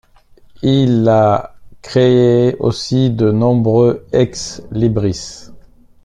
Il 0.63 1.07
a 1.09 1.55
créé 1.83 2.55
aussi 2.57 3.11
de 3.11 3.29
nombreux 3.29 4.07
ex-libris. 4.13 5.49